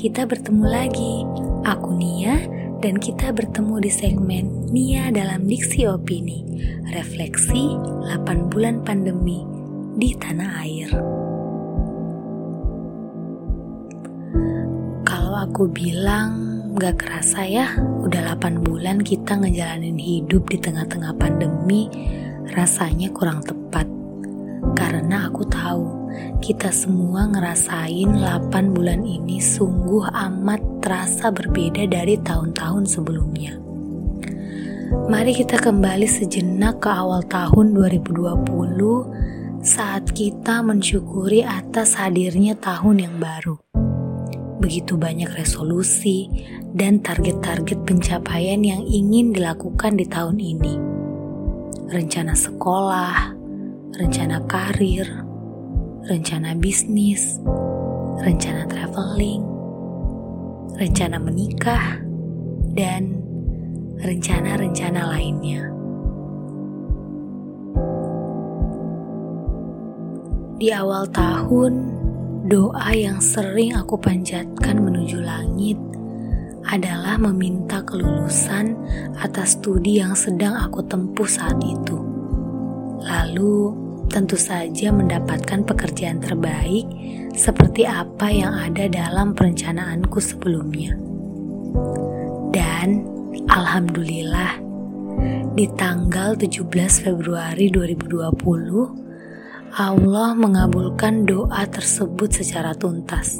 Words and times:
kita 0.00 0.24
bertemu 0.24 0.64
lagi. 0.64 1.28
Aku 1.68 1.92
Nia 1.92 2.40
dan 2.80 2.96
kita 2.96 3.36
bertemu 3.36 3.84
di 3.84 3.92
segmen 3.92 4.72
Nia 4.72 5.12
dalam 5.12 5.44
Diksi 5.44 5.84
Opini. 5.84 6.40
Refleksi 6.96 7.76
8 8.08 8.48
bulan 8.48 8.80
pandemi 8.80 9.44
di 10.00 10.16
tanah 10.16 10.50
air. 10.64 10.88
Kalau 15.04 15.36
aku 15.36 15.68
bilang 15.68 16.32
gak 16.80 17.04
kerasa 17.04 17.44
ya, 17.44 17.68
udah 18.00 18.40
8 18.40 18.56
bulan 18.64 19.04
kita 19.04 19.36
ngejalanin 19.36 20.00
hidup 20.00 20.48
di 20.48 20.56
tengah-tengah 20.64 21.12
pandemi, 21.20 21.92
rasanya 22.56 23.12
kurang 23.12 23.44
tepat. 23.44 23.84
Karena 24.72 25.28
aku 25.28 25.44
tahu 25.44 25.99
kita 26.40 26.72
semua 26.72 27.28
ngerasain 27.28 28.20
8 28.20 28.74
bulan 28.74 29.04
ini 29.04 29.38
sungguh 29.38 30.08
amat 30.10 30.60
terasa 30.80 31.28
berbeda 31.28 31.86
dari 31.86 32.16
tahun-tahun 32.20 32.84
sebelumnya. 32.88 33.60
Mari 34.90 35.38
kita 35.38 35.58
kembali 35.58 36.06
sejenak 36.06 36.82
ke 36.82 36.90
awal 36.90 37.22
tahun 37.26 37.74
2020 37.78 39.62
saat 39.62 40.08
kita 40.10 40.66
mensyukuri 40.66 41.46
atas 41.46 41.94
hadirnya 41.94 42.58
tahun 42.58 43.06
yang 43.06 43.16
baru. 43.20 43.60
Begitu 44.60 44.98
banyak 44.98 45.30
resolusi 45.36 46.26
dan 46.74 47.00
target-target 47.00 47.86
pencapaian 47.86 48.60
yang 48.60 48.82
ingin 48.84 49.30
dilakukan 49.30 49.94
di 49.94 50.06
tahun 50.10 50.36
ini. 50.36 50.74
Rencana 51.90 52.34
sekolah, 52.34 53.34
rencana 53.94 54.42
karir, 54.44 55.29
rencana 56.10 56.58
bisnis, 56.58 57.38
rencana 58.18 58.66
traveling, 58.66 59.46
rencana 60.74 61.22
menikah, 61.22 62.02
dan 62.74 63.22
rencana-rencana 64.02 65.06
lainnya. 65.06 65.70
Di 70.58 70.74
awal 70.74 71.06
tahun, 71.14 71.72
doa 72.50 72.90
yang 72.90 73.22
sering 73.22 73.78
aku 73.78 73.94
panjatkan 73.94 74.82
menuju 74.82 75.22
langit 75.22 75.78
adalah 76.66 77.22
meminta 77.22 77.86
kelulusan 77.86 78.74
atas 79.14 79.54
studi 79.54 80.02
yang 80.02 80.18
sedang 80.18 80.58
aku 80.58 80.82
tempuh 80.90 81.30
saat 81.30 81.56
itu. 81.62 82.02
Lalu, 82.98 83.79
tentu 84.10 84.34
saja 84.34 84.90
mendapatkan 84.90 85.62
pekerjaan 85.62 86.18
terbaik 86.18 86.82
seperti 87.38 87.86
apa 87.86 88.26
yang 88.26 88.50
ada 88.50 88.90
dalam 88.90 89.38
perencanaanku 89.38 90.18
sebelumnya. 90.18 90.98
Dan 92.50 93.06
alhamdulillah 93.46 94.58
di 95.54 95.70
tanggal 95.78 96.34
17 96.34 96.66
Februari 97.06 97.70
2020 97.70 99.78
Allah 99.78 100.34
mengabulkan 100.34 101.22
doa 101.22 101.62
tersebut 101.70 102.42
secara 102.42 102.74
tuntas. 102.74 103.38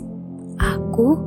Aku 0.62 1.18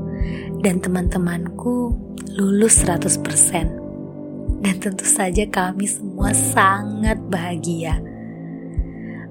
dan 0.64 0.80
teman-temanku 0.80 1.92
lulus 2.40 2.80
100%. 2.88 4.64
Dan 4.64 4.80
tentu 4.80 5.04
saja 5.04 5.44
kami 5.52 5.92
semua 5.92 6.32
sangat 6.32 7.20
bahagia 7.28 8.13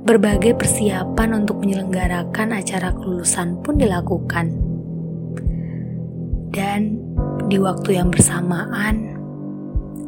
berbagai 0.02 0.58
persiapan 0.58 1.46
untuk 1.46 1.62
menyelenggarakan 1.62 2.58
acara 2.58 2.90
kelulusan 2.90 3.62
pun 3.62 3.78
dilakukan. 3.78 4.50
Dan 6.52 6.98
di 7.46 7.56
waktu 7.62 8.02
yang 8.02 8.10
bersamaan, 8.10 9.14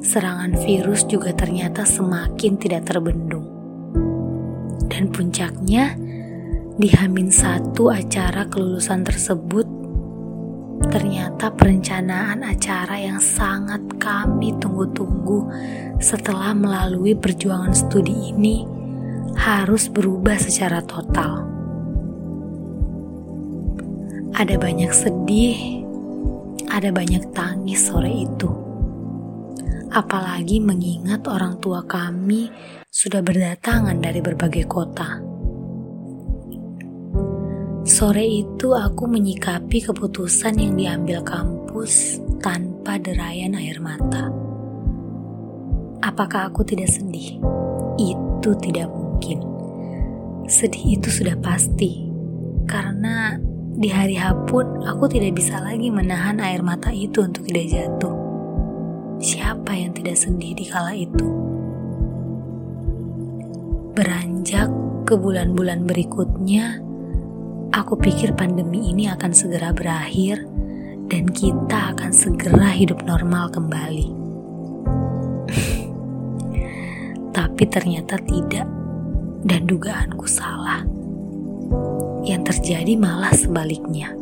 serangan 0.03 0.59
virus 0.67 1.07
juga 1.07 1.31
ternyata 1.33 1.87
semakin 1.87 2.59
tidak 2.59 2.91
terbendung. 2.91 3.47
Dan 4.91 5.15
puncaknya, 5.15 5.95
di 6.75 6.91
Hamin 6.91 7.31
satu 7.31 7.95
acara 7.95 8.51
kelulusan 8.51 9.07
tersebut, 9.07 9.67
ternyata 10.91 11.55
perencanaan 11.55 12.43
acara 12.43 12.99
yang 12.99 13.23
sangat 13.23 13.81
kami 14.03 14.53
tunggu-tunggu 14.59 15.49
setelah 16.03 16.51
melalui 16.53 17.15
perjuangan 17.15 17.73
studi 17.73 18.35
ini 18.35 18.74
harus 19.39 19.91
berubah 19.91 20.39
secara 20.39 20.81
total. 20.85 21.47
Ada 24.35 24.59
banyak 24.59 24.91
sedih, 24.91 25.87
ada 26.67 26.91
banyak 26.91 27.31
tangis 27.31 27.87
sore 27.87 28.11
itu. 28.11 28.51
Apalagi 29.95 30.59
mengingat 30.59 31.23
orang 31.31 31.63
tua 31.63 31.87
kami 31.87 32.51
sudah 32.91 33.23
berdatangan 33.23 33.95
dari 34.03 34.19
berbagai 34.19 34.67
kota. 34.67 35.23
Sore 37.85 38.27
itu 38.27 38.75
aku 38.75 39.07
menyikapi 39.07 39.87
keputusan 39.87 40.57
yang 40.59 40.75
diambil 40.75 41.23
kampus 41.23 42.19
tanpa 42.43 42.99
derayan 42.99 43.55
air 43.55 43.79
mata. 43.79 44.33
Apakah 46.03 46.51
aku 46.51 46.67
tidak 46.67 46.91
sedih? 46.91 47.39
Itu 47.95 48.51
tidak 48.59 48.91
mungkin 48.91 49.04
mungkin. 49.15 49.39
Sedih 50.51 50.99
itu 50.99 51.09
sudah 51.09 51.39
pasti, 51.39 52.03
karena 52.67 53.39
di 53.79 53.87
hari 53.87 54.19
H 54.19 54.51
pun 54.51 54.83
aku 54.83 55.07
tidak 55.07 55.39
bisa 55.39 55.63
lagi 55.63 55.89
menahan 55.89 56.43
air 56.43 56.61
mata 56.67 56.91
itu 56.91 57.23
untuk 57.23 57.47
tidak 57.47 57.71
jatuh. 57.71 58.15
Siapa 59.23 59.71
yang 59.79 59.95
tidak 59.95 60.19
sedih 60.19 60.53
di 60.53 60.67
kala 60.67 60.93
itu? 60.99 61.27
Beranjak 63.95 64.69
ke 65.07 65.15
bulan-bulan 65.15 65.87
berikutnya, 65.87 66.83
aku 67.71 67.95
pikir 67.95 68.35
pandemi 68.35 68.91
ini 68.91 69.07
akan 69.07 69.31
segera 69.31 69.71
berakhir 69.71 70.43
dan 71.07 71.31
kita 71.31 71.95
akan 71.95 72.11
segera 72.11 72.75
hidup 72.75 73.07
normal 73.07 73.49
kembali. 73.55 74.09
Tapi 77.39 77.65
ternyata 77.71 78.19
tidak 78.19 78.84
dan 79.45 79.69
dugaanku 79.69 80.25
salah. 80.25 80.83
Yang 82.25 82.43
terjadi 82.57 82.97
malah 82.97 83.37
sebaliknya. 83.37 84.17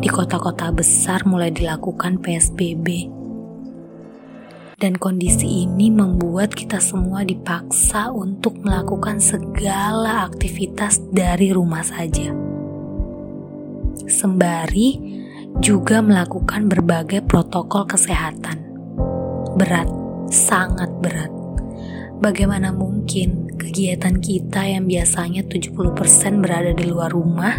Di 0.00 0.08
kota-kota 0.08 0.72
besar 0.72 1.28
mulai 1.28 1.52
dilakukan 1.52 2.18
PSBB. 2.24 3.12
Dan 4.76 5.00
kondisi 5.00 5.64
ini 5.64 5.88
membuat 5.88 6.52
kita 6.52 6.80
semua 6.84 7.24
dipaksa 7.24 8.12
untuk 8.12 8.60
melakukan 8.60 9.20
segala 9.20 10.28
aktivitas 10.28 11.00
dari 11.12 11.48
rumah 11.48 11.80
saja. 11.80 12.28
Sembari 14.04 15.00
juga 15.64 16.04
melakukan 16.04 16.68
berbagai 16.68 17.24
protokol 17.24 17.88
kesehatan. 17.88 18.60
Berat, 19.56 19.88
sangat 20.28 20.92
berat. 21.00 21.32
Bagaimana 22.20 22.72
mungkin 22.76 23.45
kegiatan 23.66 24.22
kita 24.22 24.62
yang 24.62 24.86
biasanya 24.86 25.42
70% 25.42 26.38
berada 26.38 26.70
di 26.70 26.86
luar 26.86 27.10
rumah, 27.10 27.58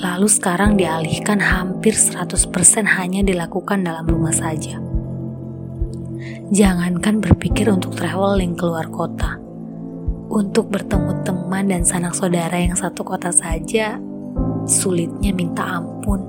lalu 0.00 0.28
sekarang 0.32 0.80
dialihkan 0.80 1.44
hampir 1.44 1.92
100% 1.92 2.24
hanya 2.88 3.20
dilakukan 3.20 3.84
dalam 3.84 4.08
rumah 4.08 4.32
saja. 4.32 4.80
Jangankan 6.48 7.20
berpikir 7.20 7.68
untuk 7.68 7.92
traveling 7.92 8.56
keluar 8.56 8.88
kota. 8.88 9.36
Untuk 10.32 10.72
bertemu 10.72 11.20
teman 11.20 11.68
dan 11.68 11.84
sanak 11.84 12.16
saudara 12.16 12.56
yang 12.56 12.72
satu 12.72 13.04
kota 13.04 13.28
saja, 13.28 14.00
sulitnya 14.64 15.36
minta 15.36 15.68
ampun. 15.68 16.24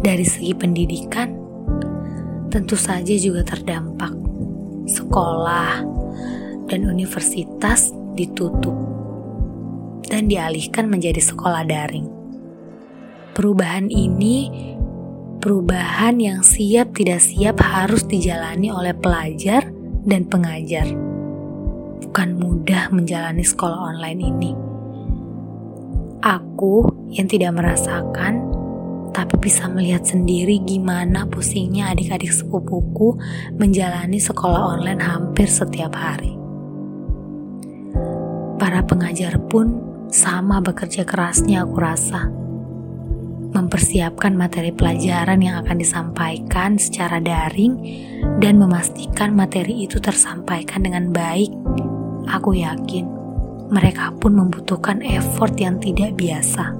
Dari 0.00 0.24
segi 0.24 0.54
pendidikan, 0.54 1.34
tentu 2.54 2.78
saja 2.78 3.12
juga 3.18 3.42
terdampak. 3.42 4.19
Sekolah 4.90 5.86
dan 6.66 6.86
universitas 6.86 7.94
ditutup 8.18 8.74
dan 10.10 10.26
dialihkan 10.26 10.90
menjadi 10.90 11.22
sekolah 11.22 11.62
daring. 11.66 12.10
Perubahan 13.30 13.86
ini 13.86 14.50
perubahan 15.38 16.18
yang 16.18 16.42
siap 16.42 16.92
tidak 16.98 17.22
siap 17.22 17.62
harus 17.62 18.02
dijalani 18.04 18.68
oleh 18.74 18.92
pelajar 18.92 19.70
dan 20.02 20.26
pengajar. 20.26 20.90
Bukan 22.02 22.28
mudah 22.36 22.90
menjalani 22.90 23.46
sekolah 23.46 23.94
online 23.94 24.20
ini. 24.20 24.52
Aku 26.20 26.84
yang 27.14 27.30
tidak 27.30 27.56
merasakan 27.56 28.49
tapi 29.10 29.36
bisa 29.38 29.66
melihat 29.66 30.06
sendiri 30.06 30.62
gimana 30.62 31.26
pusingnya 31.26 31.90
adik-adik 31.90 32.30
sepupuku 32.30 33.18
menjalani 33.58 34.18
sekolah 34.18 34.78
online 34.78 35.02
hampir 35.02 35.50
setiap 35.50 35.94
hari. 35.94 36.34
Para 38.60 38.84
pengajar 38.84 39.40
pun 39.50 39.80
sama 40.10 40.60
bekerja 40.60 41.06
kerasnya 41.06 41.64
aku 41.66 41.76
rasa. 41.78 42.22
mempersiapkan 43.50 44.38
materi 44.38 44.70
pelajaran 44.70 45.42
yang 45.42 45.66
akan 45.66 45.82
disampaikan 45.82 46.78
secara 46.78 47.18
daring, 47.18 47.82
dan 48.38 48.62
memastikan 48.62 49.34
materi 49.34 49.90
itu 49.90 49.98
tersampaikan 49.98 50.86
dengan 50.86 51.10
baik, 51.10 51.50
aku 52.30 52.54
yakin 52.54 53.10
mereka 53.70 54.10
pun 54.18 54.34
membutuhkan 54.34 55.02
effort 55.02 55.54
yang 55.58 55.78
tidak 55.78 56.18
biasa. 56.18 56.79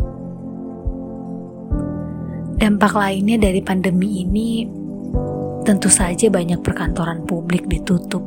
Dampak 2.61 2.93
lainnya 2.93 3.41
dari 3.41 3.65
pandemi 3.65 4.21
ini 4.21 4.69
tentu 5.65 5.89
saja 5.89 6.29
banyak 6.29 6.61
perkantoran 6.61 7.25
publik 7.25 7.65
ditutup, 7.65 8.21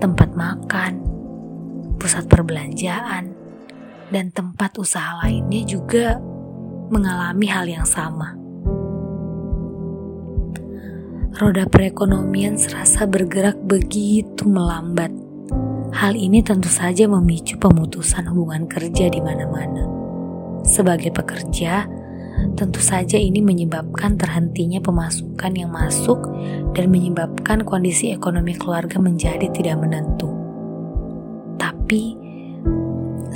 tempat 0.00 0.32
makan, 0.32 1.04
pusat 2.00 2.24
perbelanjaan, 2.32 3.36
dan 4.08 4.32
tempat 4.32 4.72
usaha 4.80 5.20
lainnya 5.20 5.68
juga 5.68 6.16
mengalami 6.88 7.46
hal 7.52 7.68
yang 7.68 7.84
sama. 7.84 8.32
Roda 11.36 11.68
perekonomian 11.68 12.56
serasa 12.56 13.04
bergerak 13.04 13.60
begitu 13.60 14.48
melambat. 14.48 15.12
Hal 15.92 16.16
ini 16.16 16.40
tentu 16.40 16.72
saja 16.72 17.04
memicu 17.04 17.60
pemutusan 17.60 18.32
hubungan 18.32 18.64
kerja 18.64 19.12
di 19.12 19.20
mana-mana. 19.20 19.84
Sebagai 20.64 21.12
pekerja, 21.12 21.84
Tentu 22.56 22.80
saja 22.80 23.20
ini 23.20 23.44
menyebabkan 23.44 24.16
terhentinya 24.16 24.80
pemasukan 24.80 25.52
yang 25.52 25.72
masuk 25.72 26.24
dan 26.72 26.88
menyebabkan 26.88 27.64
kondisi 27.64 28.12
ekonomi 28.12 28.56
keluarga 28.56 28.96
menjadi 28.96 29.48
tidak 29.52 29.76
menentu. 29.80 30.32
Tapi 31.60 32.16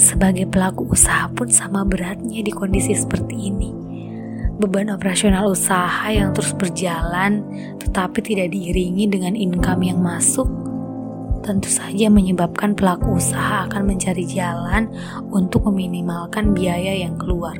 sebagai 0.00 0.48
pelaku 0.48 0.88
usaha 0.88 1.28
pun 1.32 1.52
sama 1.52 1.84
beratnya 1.84 2.40
di 2.40 2.52
kondisi 2.52 2.96
seperti 2.96 3.36
ini. 3.52 3.70
Beban 4.60 4.92
operasional 4.92 5.48
usaha 5.52 6.08
yang 6.12 6.36
terus 6.36 6.52
berjalan 6.52 7.44
tetapi 7.80 8.20
tidak 8.20 8.52
diiringi 8.52 9.08
dengan 9.08 9.32
income 9.32 9.84
yang 9.84 10.00
masuk 10.04 10.48
tentu 11.40 11.72
saja 11.72 12.12
menyebabkan 12.12 12.76
pelaku 12.76 13.16
usaha 13.16 13.64
akan 13.64 13.88
mencari 13.88 14.28
jalan 14.28 14.92
untuk 15.32 15.64
meminimalkan 15.64 16.52
biaya 16.52 17.00
yang 17.00 17.16
keluar 17.16 17.56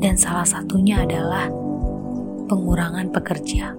dan 0.00 0.16
salah 0.16 0.48
satunya 0.48 1.04
adalah 1.04 1.52
pengurangan 2.48 3.12
pekerja. 3.12 3.76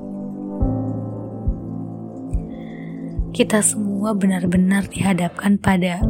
Kita 3.34 3.60
semua 3.66 4.14
benar-benar 4.14 4.86
dihadapkan 4.86 5.58
pada 5.58 6.06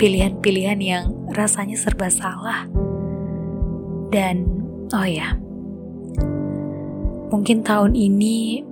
pilihan-pilihan 0.00 0.80
yang 0.80 1.04
rasanya 1.36 1.76
serba 1.76 2.08
salah. 2.08 2.64
Dan 4.08 4.48
oh 4.90 5.04
ya, 5.04 5.36
mungkin 7.28 7.60
tahun 7.60 7.92
ini 7.92 8.64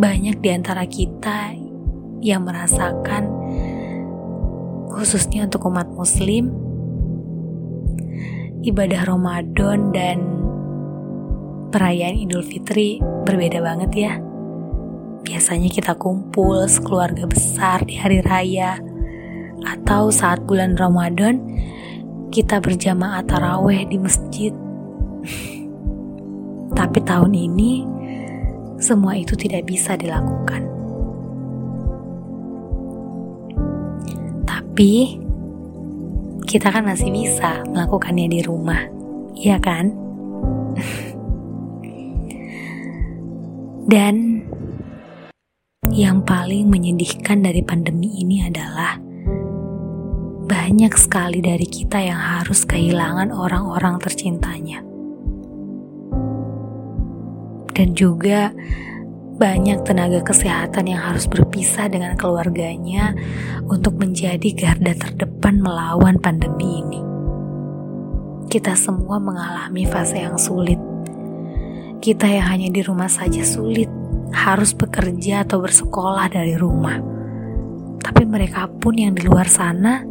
banyak 0.00 0.40
di 0.40 0.48
antara 0.48 0.88
kita 0.88 1.52
yang 2.24 2.48
merasakan 2.48 3.28
khususnya 4.92 5.48
untuk 5.48 5.68
umat 5.68 5.88
muslim 5.92 6.69
ibadah 8.60 9.08
Ramadan 9.08 9.88
dan 9.92 10.18
perayaan 11.72 12.20
Idul 12.28 12.44
Fitri 12.44 13.00
berbeda 13.24 13.64
banget 13.64 13.92
ya. 13.96 14.12
Biasanya 15.24 15.68
kita 15.72 15.96
kumpul 15.96 16.64
sekeluarga 16.68 17.24
besar 17.24 17.84
di 17.84 17.96
hari 17.96 18.20
raya 18.24 18.80
atau 19.64 20.08
saat 20.08 20.44
bulan 20.44 20.76
Ramadan 20.76 21.40
kita 22.32 22.60
berjamaah 22.60 23.24
taraweh 23.24 23.88
di 23.88 23.96
masjid. 23.96 24.52
Tapi 26.78 26.98
tahun 27.04 27.32
ini 27.32 27.84
semua 28.80 29.16
itu 29.16 29.36
tidak 29.36 29.68
bisa 29.68 29.96
dilakukan. 29.96 30.68
Tapi 34.48 35.20
kita 36.50 36.74
kan 36.74 36.82
masih 36.82 37.14
bisa 37.14 37.62
melakukannya 37.70 38.26
di 38.26 38.42
rumah, 38.42 38.82
iya 39.38 39.54
kan? 39.62 39.94
Dan 43.86 44.42
yang 45.94 46.26
paling 46.26 46.66
menyedihkan 46.66 47.46
dari 47.46 47.62
pandemi 47.62 48.18
ini 48.18 48.42
adalah 48.42 48.98
banyak 50.50 50.90
sekali 50.98 51.38
dari 51.38 51.70
kita 51.70 52.02
yang 52.02 52.18
harus 52.18 52.66
kehilangan 52.66 53.30
orang-orang 53.30 54.02
tercintanya. 54.02 54.82
Dan 57.70 57.94
juga 57.94 58.50
banyak 59.40 59.88
tenaga 59.88 60.20
kesehatan 60.20 60.92
yang 60.92 61.00
harus 61.00 61.24
berpisah 61.24 61.88
dengan 61.88 62.12
keluarganya 62.12 63.16
untuk 63.72 63.96
menjadi 63.96 64.52
garda 64.52 64.92
terdepan 64.92 65.64
melawan 65.64 66.20
pandemi 66.20 66.84
ini. 66.84 67.00
Kita 68.52 68.76
semua 68.76 69.16
mengalami 69.16 69.88
fase 69.88 70.20
yang 70.20 70.36
sulit. 70.36 70.76
Kita 72.04 72.28
yang 72.28 72.52
hanya 72.52 72.68
di 72.68 72.84
rumah 72.84 73.08
saja 73.08 73.40
sulit, 73.40 73.88
harus 74.36 74.76
bekerja 74.76 75.48
atau 75.48 75.64
bersekolah 75.64 76.28
dari 76.28 76.60
rumah. 76.60 77.00
Tapi 77.96 78.28
mereka 78.28 78.68
pun 78.68 78.92
yang 78.92 79.16
di 79.16 79.24
luar 79.24 79.48
sana 79.48 80.04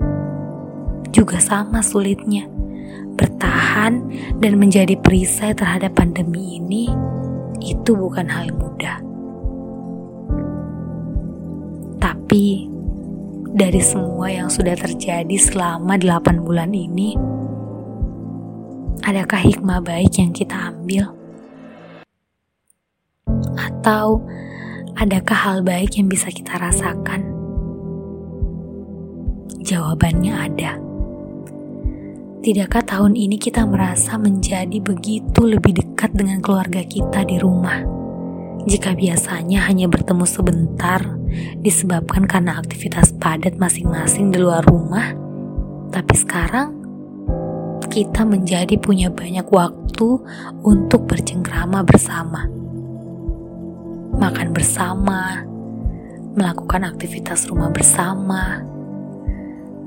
juga 1.13 1.37
sama 1.37 1.85
sulitnya 1.85 2.49
bertahan 3.13 3.93
dan 4.41 4.57
menjadi 4.57 4.97
perisai 4.97 5.53
terhadap 5.53 5.93
pandemi 5.93 6.57
ini 6.57 6.89
itu 7.61 7.93
bukan 7.93 8.25
hal 8.25 8.49
mudah. 8.57 9.08
Tapi 12.29 12.69
dari 13.57 13.81
semua 13.81 14.29
yang 14.29 14.53
sudah 14.53 14.77
terjadi 14.77 15.33
selama 15.33 15.97
8 15.97 16.45
bulan 16.45 16.69
ini, 16.77 17.17
adakah 19.01 19.41
hikmah 19.49 19.81
baik 19.81 20.13
yang 20.21 20.29
kita 20.29 20.69
ambil? 20.69 21.09
Atau 23.57 24.21
adakah 24.93 25.37
hal 25.41 25.65
baik 25.65 25.97
yang 25.97 26.05
bisa 26.05 26.29
kita 26.29 26.53
rasakan? 26.61 27.33
Jawabannya 29.65 30.33
ada. 30.37 30.77
Tidakkah 32.45 32.85
tahun 32.85 33.17
ini 33.17 33.41
kita 33.41 33.65
merasa 33.65 34.21
menjadi 34.21 34.77
begitu 34.77 35.49
lebih 35.49 35.81
dekat 35.81 36.13
dengan 36.13 36.45
keluarga 36.45 36.85
kita 36.85 37.25
di 37.25 37.41
rumah? 37.41 37.81
Jika 38.69 38.93
biasanya 38.93 39.65
hanya 39.65 39.89
bertemu 39.89 40.29
sebentar 40.29 41.18
disebabkan 41.59 42.29
karena 42.29 42.61
aktivitas 42.61 43.11
padat 43.17 43.59
masing-masing 43.59 44.31
di 44.31 44.39
luar 44.41 44.63
rumah, 44.65 45.13
tapi 45.89 46.15
sekarang 46.15 46.77
kita 47.89 48.21
menjadi 48.21 48.77
punya 48.77 49.09
banyak 49.09 49.49
waktu 49.49 50.09
untuk 50.61 51.09
bercengkrama 51.09 51.81
bersama. 51.83 52.45
Makan 54.19 54.53
bersama, 54.53 55.41
melakukan 56.37 56.85
aktivitas 56.85 57.49
rumah 57.49 57.73
bersama, 57.73 58.61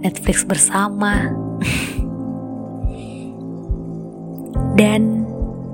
Netflix 0.02 0.42
bersama, 0.42 1.30
dan 4.80 5.22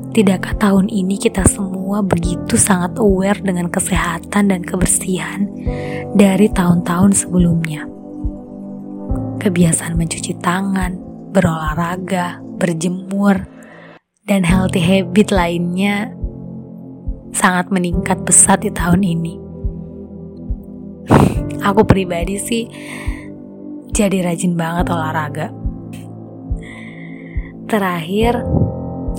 Tidakkah 0.08 0.56
tahun 0.56 0.88
ini 0.88 1.20
kita 1.20 1.44
semua 1.46 2.00
begitu 2.00 2.56
sangat 2.56 2.96
aware 2.96 3.38
dengan 3.38 3.68
kesehatan 3.68 4.50
dan 4.50 4.64
kebersihan 4.64 5.47
dari 6.14 6.48
tahun-tahun 6.52 7.12
sebelumnya? 7.14 7.84
Kebiasaan 9.38 9.94
mencuci 9.94 10.36
tangan, 10.42 10.98
berolahraga, 11.32 12.42
berjemur, 12.58 13.46
dan 14.26 14.44
healthy 14.44 14.82
habit 14.82 15.32
lainnya 15.32 16.12
sangat 17.32 17.70
meningkat 17.70 18.20
pesat 18.26 18.60
di 18.64 18.70
tahun 18.74 19.02
ini. 19.04 19.34
Aku 21.68 21.86
pribadi 21.86 22.36
sih 22.36 22.64
jadi 23.94 24.22
rajin 24.26 24.54
banget 24.54 24.90
olahraga. 24.92 25.50
Terakhir, 27.68 28.40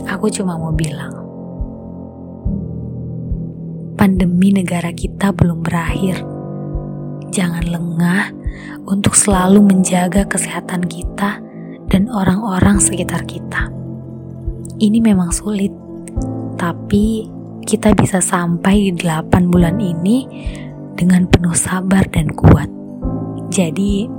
Aku 0.07 0.31
cuma 0.31 0.55
mau 0.55 0.71
bilang, 0.71 1.11
pandemi 3.99 4.55
negara 4.55 4.95
kita 4.95 5.35
belum 5.35 5.59
berakhir. 5.59 6.38
Jangan 7.29 7.65
lengah 7.69 8.33
untuk 8.89 9.13
selalu 9.13 9.61
menjaga 9.61 10.25
kesehatan 10.25 10.89
kita 10.89 11.37
dan 11.89 12.09
orang-orang 12.09 12.81
sekitar 12.81 13.25
kita. 13.29 13.69
Ini 14.79 14.97
memang 15.03 15.29
sulit, 15.29 15.73
tapi 16.57 17.27
kita 17.69 17.93
bisa 17.93 18.17
sampai 18.23 18.89
di 18.89 18.91
8 18.97 19.51
bulan 19.51 19.77
ini 19.77 20.25
dengan 20.97 21.29
penuh 21.29 21.53
sabar 21.53 22.01
dan 22.09 22.33
kuat. 22.33 22.69
Jadi, 23.53 24.09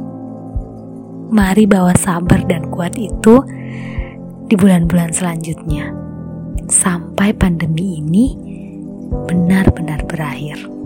mari 1.31 1.65
bawa 1.67 1.95
sabar 1.99 2.43
dan 2.47 2.71
kuat 2.71 2.95
itu 2.95 3.43
di 4.51 4.55
bulan-bulan 4.59 5.15
selanjutnya 5.15 5.95
sampai 6.71 7.35
pandemi 7.35 8.03
ini 8.03 8.35
benar-benar 9.27 10.07
berakhir. 10.07 10.80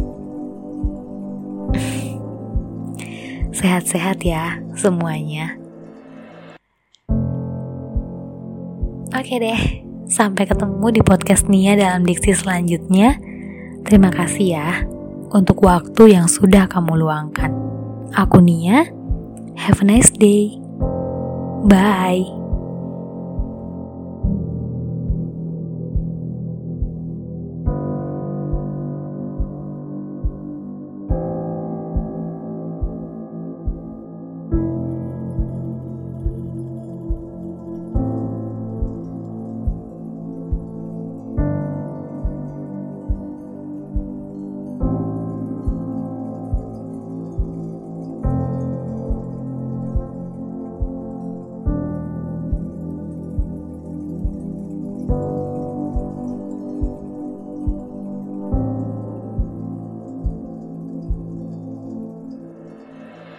Sehat-sehat 3.64 4.21
ya 4.21 4.61
semuanya. 4.76 5.56
Oke 9.09 9.40
deh, 9.40 9.80
sampai 10.04 10.44
ketemu 10.44 10.92
di 10.92 11.00
podcast 11.00 11.49
Nia 11.49 11.73
dalam 11.73 12.04
diksi 12.04 12.37
selanjutnya. 12.37 13.16
Terima 13.88 14.12
kasih 14.12 14.61
ya 14.61 14.85
untuk 15.33 15.64
waktu 15.64 16.12
yang 16.12 16.28
sudah 16.28 16.68
kamu 16.68 17.09
luangkan. 17.09 17.56
Aku 18.12 18.44
Nia, 18.44 18.85
have 19.56 19.80
a 19.80 19.87
nice 19.88 20.12
day. 20.12 20.61
Bye. 21.64 22.44